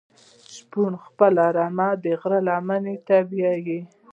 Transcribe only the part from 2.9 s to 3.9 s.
ته بیایی.